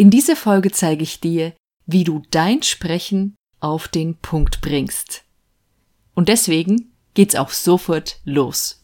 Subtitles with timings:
[0.00, 1.52] In dieser Folge zeige ich dir,
[1.84, 5.24] wie du dein Sprechen auf den Punkt bringst.
[6.14, 8.82] Und deswegen geht's auch sofort los.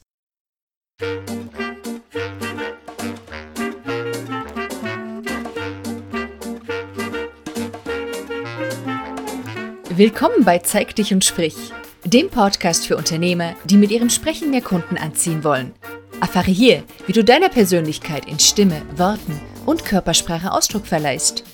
[9.88, 11.56] Willkommen bei Zeig dich und sprich,
[12.04, 15.72] dem Podcast für Unternehmer, die mit ihrem Sprechen mehr Kunden anziehen wollen.
[16.20, 21.44] Erfahre hier, wie du deiner Persönlichkeit in Stimme, Worten und Körpersprache Ausdruck verleihst.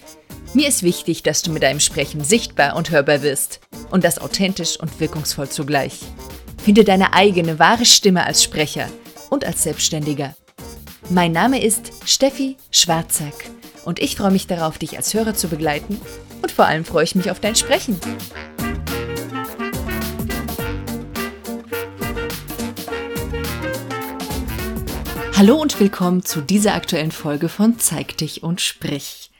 [0.54, 4.78] Mir ist wichtig, dass du mit deinem Sprechen sichtbar und hörbar wirst und das authentisch
[4.78, 6.00] und wirkungsvoll zugleich.
[6.62, 8.88] Finde deine eigene wahre Stimme als Sprecher
[9.30, 10.36] und als Selbstständiger.
[11.08, 13.34] Mein Name ist Steffi Schwarzack
[13.84, 16.00] und ich freue mich darauf, dich als Hörer zu begleiten
[16.42, 17.98] und vor allem freue ich mich auf dein Sprechen.
[25.42, 29.32] Hallo und willkommen zu dieser aktuellen Folge von Zeig dich und sprich.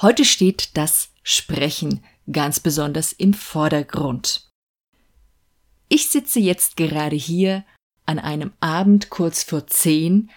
[0.00, 2.02] Heute steht das Sprechen
[2.32, 4.48] ganz besonders im Vordergrund.
[5.90, 7.66] Ich sitze jetzt gerade hier
[8.06, 10.30] an einem Abend kurz vor zehn.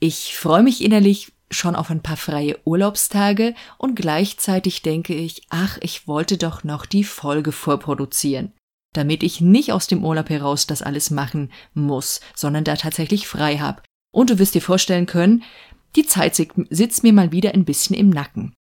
[0.00, 5.78] Ich freue mich innerlich schon auf ein paar freie Urlaubstage und gleichzeitig denke ich, ach,
[5.80, 8.52] ich wollte doch noch die Folge vorproduzieren,
[8.94, 13.58] damit ich nicht aus dem Urlaub heraus das alles machen muss, sondern da tatsächlich frei
[13.58, 13.80] habe
[14.16, 15.44] und du wirst dir vorstellen können,
[15.94, 18.54] die Zeit sitzt mir mal wieder ein bisschen im Nacken.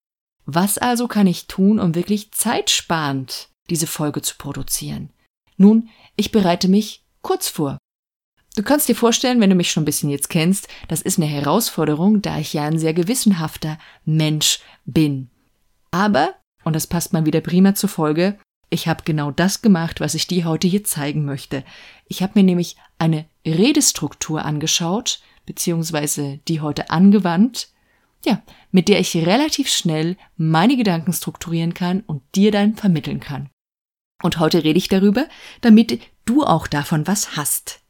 [0.45, 5.11] Was also kann ich tun, um wirklich zeitsparend diese Folge zu produzieren?
[5.55, 7.77] Nun, ich bereite mich kurz vor.
[8.57, 11.25] Du kannst dir vorstellen, wenn du mich schon ein bisschen jetzt kennst, das ist eine
[11.25, 15.29] Herausforderung, da ich ja ein sehr gewissenhafter Mensch bin.
[15.89, 18.37] Aber, und das passt mal wieder prima zur Folge,
[18.69, 21.63] ich habe genau das gemacht, was ich dir heute hier zeigen möchte.
[22.07, 27.69] Ich habe mir nämlich eine Redestruktur angeschaut, beziehungsweise die heute angewandt,
[28.25, 33.49] ja, mit der ich relativ schnell meine Gedanken strukturieren kann und dir dann vermitteln kann.
[34.23, 35.27] Und heute rede ich darüber,
[35.61, 37.81] damit du auch davon was hast.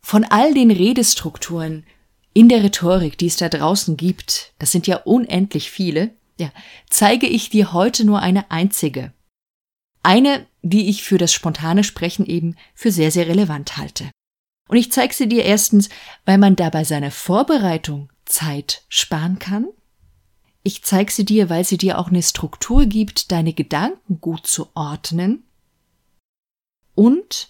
[0.00, 1.84] Von all den Redestrukturen
[2.32, 6.52] in der Rhetorik, die es da draußen gibt, das sind ja unendlich viele, ja,
[6.88, 9.12] zeige ich dir heute nur eine einzige.
[10.04, 14.10] Eine, die ich für das spontane Sprechen eben für sehr, sehr relevant halte.
[14.68, 15.88] Und ich zeige sie dir erstens,
[16.24, 19.66] weil man da bei seiner Vorbereitung Zeit sparen kann.
[20.62, 24.68] Ich zeige sie dir, weil sie dir auch eine Struktur gibt, deine Gedanken gut zu
[24.74, 25.44] ordnen.
[26.94, 27.48] Und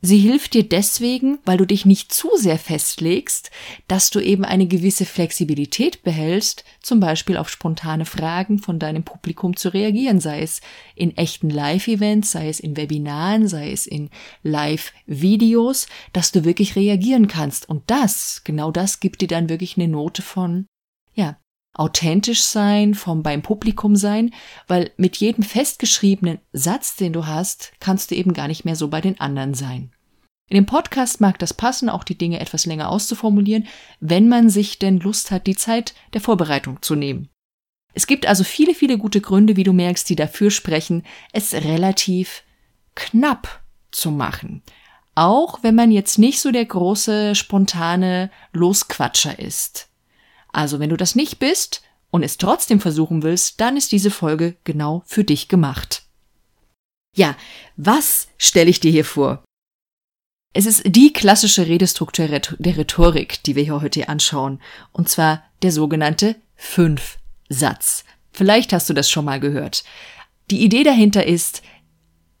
[0.00, 3.50] Sie hilft dir deswegen, weil du dich nicht zu sehr festlegst,
[3.88, 9.56] dass du eben eine gewisse Flexibilität behältst, zum Beispiel auf spontane Fragen von deinem Publikum
[9.56, 10.60] zu reagieren, sei es
[10.94, 14.10] in echten Live-Events, sei es in Webinaren, sei es in
[14.44, 17.68] Live-Videos, dass du wirklich reagieren kannst.
[17.68, 20.66] Und das, genau das gibt dir dann wirklich eine Note von,
[21.14, 21.38] ja,
[21.78, 24.34] authentisch sein, vom beim Publikum sein,
[24.66, 28.88] weil mit jedem festgeschriebenen Satz, den du hast, kannst du eben gar nicht mehr so
[28.88, 29.92] bei den anderen sein.
[30.50, 33.66] In dem Podcast mag das passen, auch die Dinge etwas länger auszuformulieren,
[34.00, 37.28] wenn man sich denn Lust hat, die Zeit der Vorbereitung zu nehmen.
[37.94, 42.42] Es gibt also viele, viele gute Gründe, wie du merkst, die dafür sprechen, es relativ
[42.94, 44.62] knapp zu machen.
[45.14, 49.87] Auch wenn man jetzt nicht so der große, spontane Losquatscher ist.
[50.52, 54.56] Also wenn du das nicht bist und es trotzdem versuchen willst, dann ist diese Folge
[54.64, 56.02] genau für dich gemacht.
[57.16, 57.36] Ja,
[57.76, 59.42] was stelle ich dir hier vor?
[60.54, 64.60] Es ist die klassische Redestruktur der Rhetorik, die wir hier heute anschauen,
[64.92, 68.04] und zwar der sogenannte Fünf-Satz.
[68.32, 69.84] Vielleicht hast du das schon mal gehört.
[70.50, 71.62] Die Idee dahinter ist,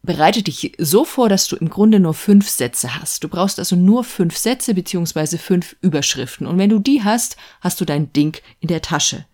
[0.02, 3.24] bereite dich so vor, dass du im Grunde nur fünf Sätze hast.
[3.24, 6.46] Du brauchst also nur fünf Sätze beziehungsweise fünf Überschriften.
[6.46, 9.26] Und wenn du die hast, hast du dein Ding in der Tasche.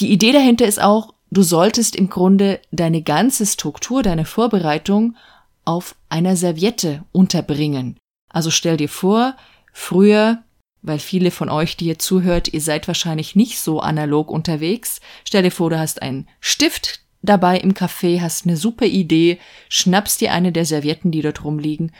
[0.00, 5.16] Die Idee dahinter ist auch, du solltest im Grunde deine ganze Struktur, deine Vorbereitung
[5.64, 7.98] auf einer Serviette unterbringen.
[8.30, 9.36] Also stell dir vor,
[9.72, 10.42] früher,
[10.82, 15.42] weil viele von euch, die ihr zuhört, ihr seid wahrscheinlich nicht so analog unterwegs, stell
[15.42, 19.38] dir vor, du hast einen Stift, dabei im Café, hast eine super Idee,
[19.68, 21.92] schnappst dir eine der Servietten, die dort rumliegen,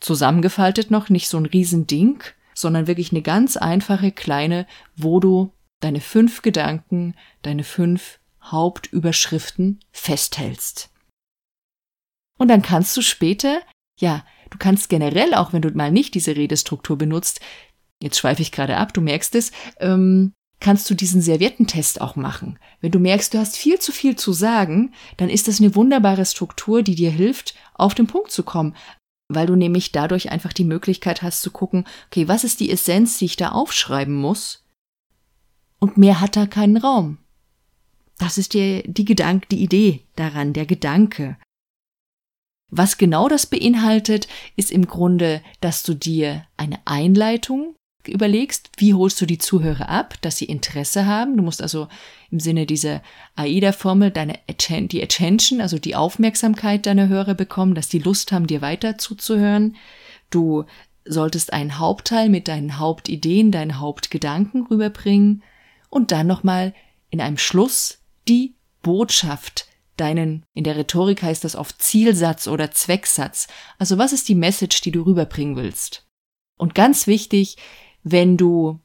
[0.00, 2.22] zusammengefaltet noch, nicht so ein Riesending,
[2.54, 4.66] sondern wirklich eine ganz einfache kleine,
[4.96, 10.90] wo du deine fünf Gedanken, deine fünf Hauptüberschriften festhältst.
[12.38, 13.60] Und dann kannst du später,
[13.98, 17.40] ja, du kannst generell, auch wenn du mal nicht diese Redestruktur benutzt,
[18.02, 20.32] jetzt schweife ich gerade ab, du merkst es, ähm,
[20.62, 22.58] kannst du diesen Serviettentest auch machen.
[22.80, 26.24] Wenn du merkst, du hast viel zu viel zu sagen, dann ist das eine wunderbare
[26.24, 28.74] Struktur, die dir hilft, auf den Punkt zu kommen,
[29.28, 33.18] weil du nämlich dadurch einfach die Möglichkeit hast zu gucken, okay, was ist die Essenz,
[33.18, 34.64] die ich da aufschreiben muss?
[35.80, 37.18] Und mehr hat da keinen Raum.
[38.18, 41.38] Das ist die, die Gedanke, die Idee daran, der Gedanke.
[42.70, 47.74] Was genau das beinhaltet, ist im Grunde, dass du dir eine Einleitung
[48.06, 51.36] überlegst, wie holst du die Zuhörer ab, dass sie Interesse haben.
[51.36, 51.88] Du musst also
[52.30, 53.02] im Sinne dieser
[53.36, 54.38] AIDA-Formel deine
[54.68, 59.76] die Attention, also die Aufmerksamkeit deiner Hörer bekommen, dass die Lust haben, dir weiter zuzuhören.
[60.30, 60.64] Du
[61.04, 65.42] solltest einen Hauptteil mit deinen Hauptideen, deinen Hauptgedanken rüberbringen
[65.90, 66.74] und dann nochmal
[67.10, 69.66] in einem Schluss die Botschaft,
[69.96, 73.46] deinen, in der Rhetorik heißt das oft Zielsatz oder Zwecksatz.
[73.78, 76.06] Also was ist die Message, die du rüberbringen willst?
[76.58, 77.56] Und ganz wichtig,
[78.02, 78.80] wenn du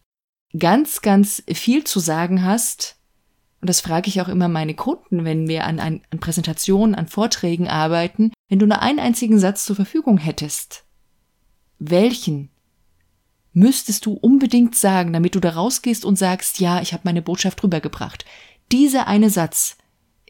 [0.58, 2.96] ganz, ganz viel zu sagen hast,
[3.60, 7.08] und das frage ich auch immer meine Kunden, wenn wir an, an, an Präsentationen, an
[7.08, 10.86] Vorträgen arbeiten, wenn du nur einen einzigen Satz zur Verfügung hättest,
[11.80, 12.50] welchen
[13.54, 17.64] müsstest du unbedingt sagen, damit du da rausgehst und sagst, ja, ich habe meine Botschaft
[17.64, 18.26] rübergebracht.
[18.72, 19.78] Dieser eine Satz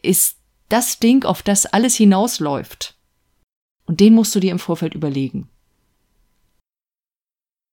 [0.00, 0.38] ist
[0.70, 2.96] das Ding, auf das alles hinausläuft.
[3.84, 5.50] Und den musst du dir im Vorfeld überlegen.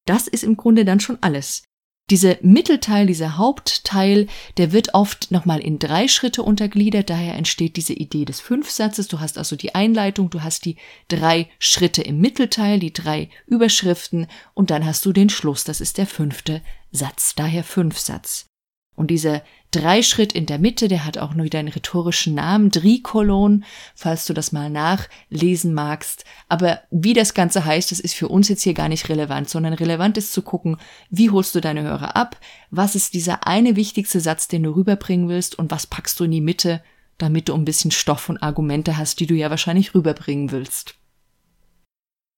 [0.06, 1.64] Das ist im Grunde dann schon alles.
[2.12, 7.94] Dieser Mittelteil, dieser Hauptteil, der wird oft nochmal in drei Schritte untergliedert, daher entsteht diese
[7.94, 9.08] Idee des Fünfsatzes.
[9.08, 14.28] Du hast also die Einleitung, du hast die drei Schritte im Mittelteil, die drei Überschriften
[14.54, 16.62] und dann hast du den Schluss, das ist der fünfte
[16.92, 18.46] Satz, daher Fünfsatz.
[18.96, 23.66] Und dieser Dreischritt in der Mitte, der hat auch nur wieder einen rhetorischen Namen, Drikolon,
[23.94, 26.24] falls du das mal nachlesen magst.
[26.48, 29.74] Aber wie das Ganze heißt, das ist für uns jetzt hier gar nicht relevant, sondern
[29.74, 30.78] relevant ist zu gucken,
[31.10, 32.40] wie holst du deine Hörer ab,
[32.72, 36.32] was ist dieser eine wichtigste Satz, den du rüberbringen willst und was packst du in
[36.32, 36.82] die Mitte,
[37.18, 40.96] damit du ein bisschen Stoff und Argumente hast, die du ja wahrscheinlich rüberbringen willst.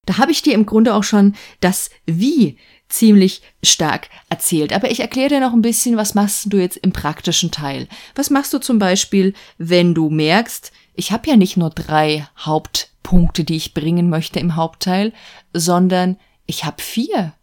[0.08, 2.58] Da habe ich dir im Grunde auch schon das Wie
[2.90, 4.74] ziemlich stark erzählt.
[4.74, 7.88] Aber ich erkläre dir noch ein bisschen, was machst du jetzt im praktischen Teil.
[8.16, 13.44] Was machst du zum Beispiel, wenn du merkst, ich habe ja nicht nur drei Hauptpunkte,
[13.44, 15.12] die ich bringen möchte im Hauptteil,
[15.54, 17.34] sondern ich habe vier.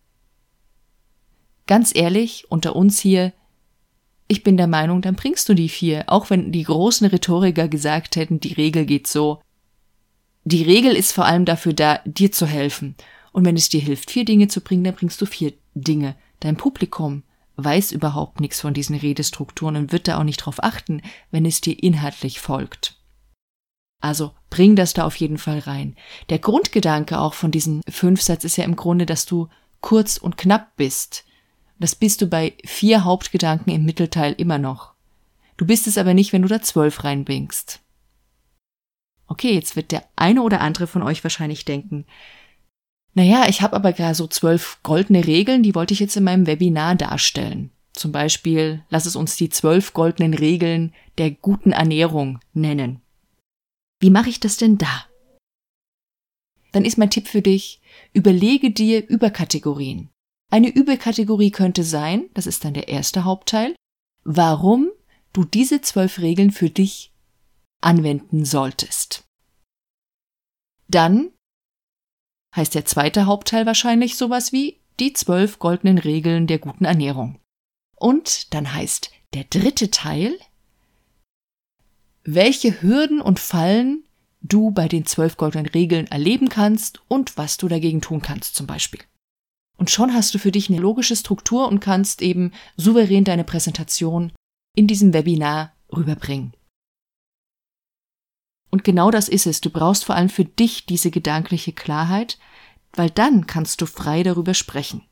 [1.66, 3.34] Ganz ehrlich, unter uns hier,
[4.26, 8.16] ich bin der Meinung, dann bringst du die vier, auch wenn die großen Rhetoriker gesagt
[8.16, 9.40] hätten, die Regel geht so.
[10.44, 12.96] Die Regel ist vor allem dafür da, dir zu helfen.
[13.32, 16.16] Und wenn es dir hilft, vier Dinge zu bringen, dann bringst du vier Dinge.
[16.40, 17.22] Dein Publikum
[17.56, 21.60] weiß überhaupt nichts von diesen Redestrukturen und wird da auch nicht drauf achten, wenn es
[21.60, 22.96] dir inhaltlich folgt.
[24.00, 25.96] Also bring das da auf jeden Fall rein.
[26.28, 29.48] Der Grundgedanke auch von diesem Fünfsatz ist ja im Grunde, dass du
[29.80, 31.24] kurz und knapp bist.
[31.78, 34.92] Das bist du bei vier Hauptgedanken im Mittelteil immer noch.
[35.56, 37.80] Du bist es aber nicht, wenn du da zwölf reinbringst.
[39.34, 42.06] Okay, jetzt wird der eine oder andere von euch wahrscheinlich denken,
[43.14, 46.46] naja, ich habe aber gar so zwölf goldene Regeln, die wollte ich jetzt in meinem
[46.46, 47.72] Webinar darstellen.
[47.94, 53.00] Zum Beispiel, lass es uns die zwölf goldenen Regeln der guten Ernährung nennen.
[53.98, 55.06] Wie mache ich das denn da?
[56.70, 57.80] Dann ist mein Tipp für dich,
[58.12, 60.10] überlege dir Überkategorien.
[60.52, 63.74] Eine Überkategorie könnte sein, das ist dann der erste Hauptteil,
[64.22, 64.90] warum
[65.32, 67.12] du diese zwölf Regeln für dich
[67.80, 69.23] anwenden solltest.
[70.88, 71.30] Dann
[72.54, 77.40] heißt der zweite Hauptteil wahrscheinlich sowas wie die zwölf goldenen Regeln der guten Ernährung.
[77.96, 80.38] Und dann heißt der dritte Teil,
[82.22, 84.04] welche Hürden und Fallen
[84.40, 88.66] du bei den zwölf goldenen Regeln erleben kannst und was du dagegen tun kannst zum
[88.66, 89.00] Beispiel.
[89.76, 94.32] Und schon hast du für dich eine logische Struktur und kannst eben souverän deine Präsentation
[94.76, 96.52] in diesem Webinar rüberbringen.
[98.74, 99.60] Und genau das ist es.
[99.60, 102.40] Du brauchst vor allem für dich diese gedankliche Klarheit,
[102.92, 105.02] weil dann kannst du frei darüber sprechen.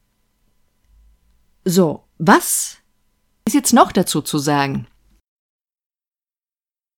[1.64, 2.78] So, was
[3.44, 4.88] ist jetzt noch dazu zu sagen?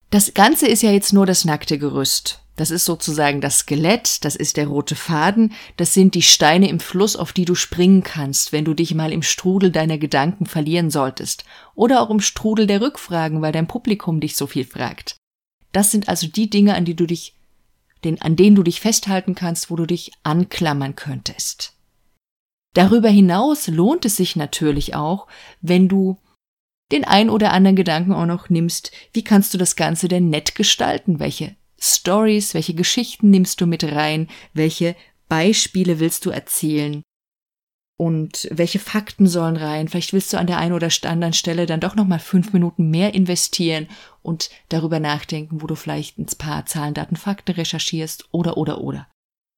[0.08, 2.40] Das Ganze ist ja jetzt nur das nackte Gerüst.
[2.56, 6.80] Das ist sozusagen das Skelett, das ist der rote Faden, das sind die Steine im
[6.80, 10.88] Fluss, auf die du springen kannst, wenn du dich mal im Strudel deiner Gedanken verlieren
[10.88, 11.44] solltest.
[11.74, 15.18] Oder auch im Strudel der Rückfragen, weil dein Publikum dich so viel fragt.
[15.74, 17.34] Das sind also die Dinge, an die du dich,
[18.04, 21.74] den, an denen du dich festhalten kannst, wo du dich anklammern könntest.
[22.74, 25.26] Darüber hinaus lohnt es sich natürlich auch,
[25.60, 26.18] wenn du
[26.92, 30.54] den ein oder anderen Gedanken auch noch nimmst, wie kannst du das Ganze denn nett
[30.54, 31.18] gestalten?
[31.18, 34.28] Welche Stories, welche Geschichten nimmst du mit rein?
[34.52, 34.94] Welche
[35.28, 37.02] Beispiele willst du erzählen?
[37.96, 39.88] Und welche Fakten sollen rein.
[39.88, 43.14] Vielleicht willst du an der einen oder anderen Stelle dann doch nochmal fünf Minuten mehr
[43.14, 43.88] investieren
[44.22, 49.08] und darüber nachdenken, wo du vielleicht ein paar Zahlen, Daten, Fakten recherchierst oder, oder, oder.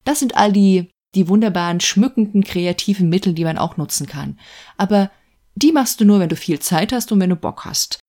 [0.03, 4.39] Das sind all die, die wunderbaren, schmückenden, kreativen Mittel, die man auch nutzen kann.
[4.77, 5.09] Aber
[5.55, 7.99] die machst du nur, wenn du viel Zeit hast und wenn du Bock hast.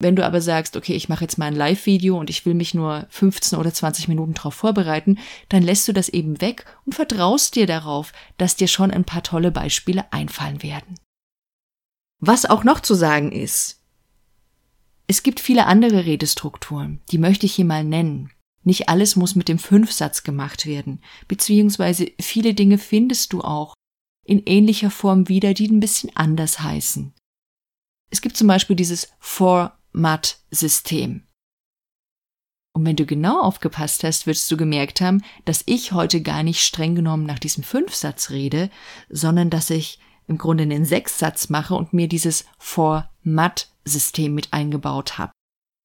[0.00, 2.72] Wenn du aber sagst, okay, ich mache jetzt mal ein Live-Video und ich will mich
[2.72, 5.18] nur 15 oder 20 Minuten darauf vorbereiten,
[5.50, 9.22] dann lässt du das eben weg und vertraust dir darauf, dass dir schon ein paar
[9.22, 10.98] tolle Beispiele einfallen werden.
[12.18, 13.82] Was auch noch zu sagen ist,
[15.06, 18.30] es gibt viele andere Redestrukturen, die möchte ich hier mal nennen.
[18.62, 23.74] Nicht alles muss mit dem Fünfsatz gemacht werden, beziehungsweise viele Dinge findest du auch
[24.24, 27.12] in ähnlicher Form wieder, die ein bisschen anders heißen.
[28.10, 29.12] Es gibt zum Beispiel dieses
[29.92, 31.22] Format-System.
[32.72, 36.62] Und wenn du genau aufgepasst hast, wirst du gemerkt haben, dass ich heute gar nicht
[36.62, 38.70] streng genommen nach diesem Fünfsatz rede,
[39.08, 45.32] sondern dass ich im Grunde einen Sechssatz mache und mir dieses Format-System mit eingebaut habe.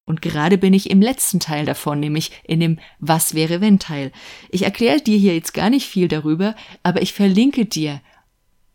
[0.08, 4.12] Und gerade bin ich im letzten Teil davon, nämlich in dem Was wäre wenn Teil.
[4.50, 8.00] Ich erkläre dir hier jetzt gar nicht viel darüber, aber ich verlinke dir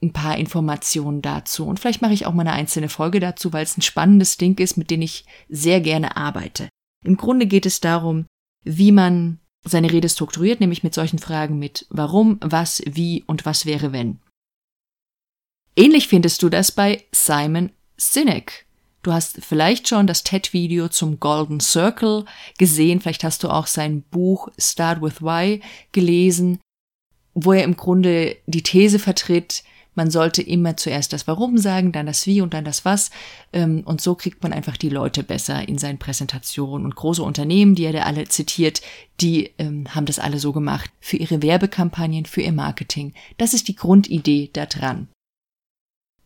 [0.02, 1.66] ein paar Informationen dazu.
[1.66, 4.58] Und vielleicht mache ich auch mal eine einzelne Folge dazu, weil es ein spannendes Ding
[4.60, 6.70] ist, mit dem ich sehr gerne arbeite.
[7.06, 8.26] Im Grunde geht es darum,
[8.64, 13.66] wie man seine Rede strukturiert, nämlich mit solchen Fragen mit warum, was, wie und was
[13.66, 14.20] wäre wenn.
[15.76, 18.66] Ähnlich findest du das bei Simon Sinek.
[19.04, 22.26] Du hast vielleicht schon das TED-Video zum Golden Circle
[22.58, 26.60] gesehen, vielleicht hast du auch sein Buch Start with Why gelesen,
[27.34, 32.06] wo er im Grunde die These vertritt, man sollte immer zuerst das Warum sagen, dann
[32.06, 33.12] das Wie und dann das Was.
[33.52, 36.86] Ähm, und so kriegt man einfach die Leute besser in seinen Präsentationen.
[36.86, 38.82] Und große Unternehmen, die er da alle zitiert,
[39.20, 40.90] die ähm, haben das alle so gemacht.
[41.00, 43.14] Für ihre Werbekampagnen, für ihr Marketing.
[43.38, 45.10] Das ist die Grundidee da dran.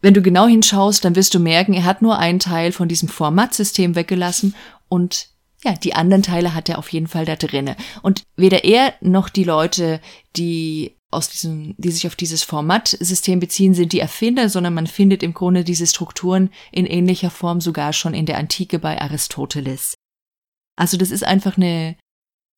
[0.01, 3.09] Wenn du genau hinschaust, dann wirst du merken, er hat nur einen Teil von diesem
[3.09, 4.53] Formatsystem weggelassen
[4.87, 5.29] und
[5.63, 7.75] ja, die anderen Teile hat er auf jeden Fall da drinne.
[8.03, 9.99] Und weder er noch die Leute,
[10.35, 15.23] die aus diesem, die sich auf dieses Formatsystem beziehen, sind die Erfinder, sondern man findet
[15.23, 19.95] im Grunde diese Strukturen in ähnlicher Form sogar schon in der Antike bei Aristoteles.
[20.75, 21.95] Also das ist einfach eine,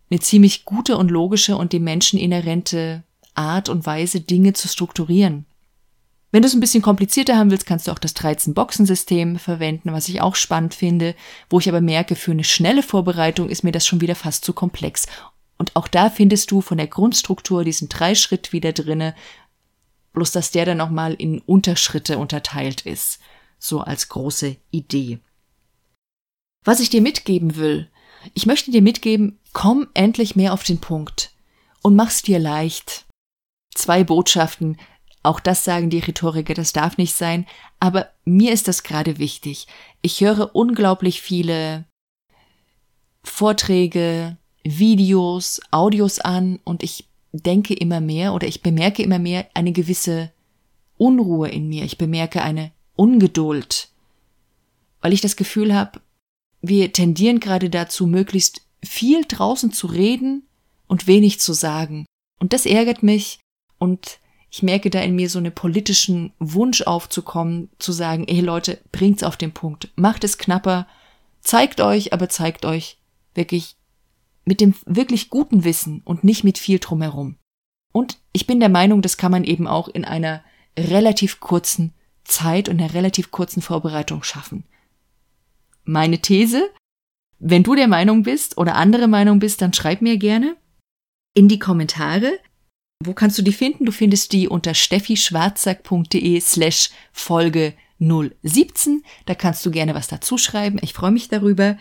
[0.09, 3.03] eine ziemlich gute und logische und dem Menschen inhärente
[3.35, 5.45] Art und Weise, Dinge zu strukturieren.
[6.31, 10.09] Wenn du es ein bisschen komplizierter haben willst, kannst du auch das 13-Boxen-System verwenden, was
[10.09, 11.15] ich auch spannend finde,
[11.49, 14.51] wo ich aber merke, für eine schnelle Vorbereitung ist mir das schon wieder fast zu
[14.51, 15.07] komplex.
[15.57, 19.15] Und auch da findest du von der Grundstruktur diesen Dreischritt wieder drinne,
[20.13, 23.19] bloß dass der dann nochmal in Unterschritte unterteilt ist,
[23.59, 25.19] so als große Idee.
[26.63, 27.89] Was ich dir mitgeben will,
[28.33, 31.33] ich möchte dir mitgeben, komm endlich mehr auf den Punkt
[31.81, 33.05] und mach's dir leicht.
[33.73, 34.77] Zwei Botschaften,
[35.23, 37.47] auch das sagen die Rhetoriker, das darf nicht sein,
[37.79, 39.67] aber mir ist das gerade wichtig.
[40.01, 41.85] Ich höre unglaublich viele
[43.23, 44.37] Vorträge,
[44.67, 50.31] Videos, Audios an und ich denke immer mehr oder ich bemerke immer mehr eine gewisse
[50.97, 51.83] Unruhe in mir.
[51.83, 53.89] Ich bemerke eine Ungeduld,
[55.01, 56.01] weil ich das Gefühl habe,
[56.61, 60.43] wir tendieren gerade dazu, möglichst viel draußen zu reden
[60.87, 62.05] und wenig zu sagen.
[62.39, 63.39] Und das ärgert mich
[63.77, 64.19] und
[64.49, 69.23] ich merke da in mir so einen politischen Wunsch aufzukommen, zu sagen, ey Leute, bringt's
[69.23, 70.87] auf den Punkt, macht es knapper,
[71.41, 72.97] zeigt euch, aber zeigt euch
[73.35, 73.76] wirklich
[74.47, 77.37] mit dem wirklich guten Wissen und nicht mit viel drumherum.
[77.93, 80.43] Und ich bin der Meinung, das kann man eben auch in einer
[80.77, 84.63] relativ kurzen Zeit und einer relativ kurzen Vorbereitung schaffen.
[85.83, 86.69] Meine These,
[87.39, 90.55] wenn du der Meinung bist oder andere Meinung bist, dann schreib mir gerne
[91.33, 92.39] in die Kommentare.
[93.03, 93.85] Wo kannst du die finden?
[93.85, 99.03] Du findest die unter steffischwarzack.de slash Folge 017.
[99.25, 100.79] Da kannst du gerne was dazu schreiben.
[100.81, 101.77] Ich freue mich darüber.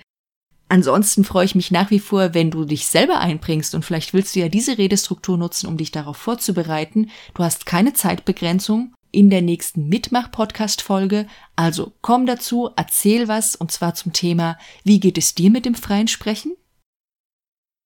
[0.69, 4.35] Ansonsten freue ich mich nach wie vor, wenn du dich selber einbringst und vielleicht willst
[4.35, 7.11] du ja diese Redestruktur nutzen, um dich darauf vorzubereiten.
[7.35, 11.29] Du hast keine Zeitbegrenzung in der nächsten Mitmach-Podcast-Folge.
[11.55, 15.77] Also komm dazu, erzähl was und zwar zum Thema, wie geht es dir mit dem
[15.77, 16.57] freien Sprechen?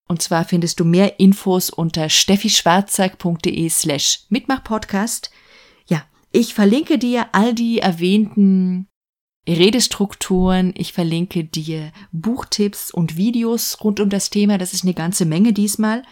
[0.08, 5.30] Und zwar findest du mehr Infos unter steffischwarzack.de slash Mitmach-Podcast.
[5.86, 8.89] Ja, ich verlinke dir all die erwähnten
[9.48, 10.72] Redestrukturen.
[10.76, 14.58] Ich verlinke dir Buchtipps und Videos rund um das Thema.
[14.58, 16.02] Das ist eine ganze Menge diesmal.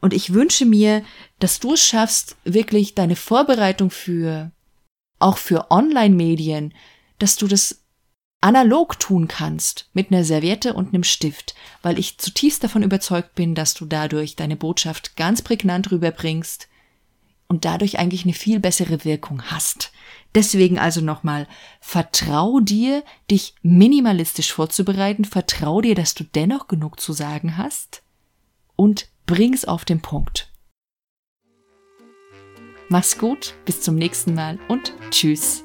[0.00, 1.02] Und ich wünsche mir,
[1.38, 4.52] dass du es schaffst, wirklich deine Vorbereitung für,
[5.18, 6.74] auch für Online-Medien,
[7.18, 7.84] dass du das
[8.42, 13.54] analog tun kannst, mit einer Serviette und einem Stift, weil ich zutiefst davon überzeugt bin,
[13.54, 16.68] dass du dadurch deine Botschaft ganz prägnant rüberbringst
[17.48, 19.92] und dadurch eigentlich eine viel bessere Wirkung hast.
[20.34, 21.46] Deswegen also nochmal,
[21.80, 28.02] vertrau dir, dich minimalistisch vorzubereiten, vertrau dir, dass du dennoch genug zu sagen hast
[28.76, 30.50] und bring's auf den Punkt.
[32.88, 35.64] Mach's gut, bis zum nächsten Mal und tschüss.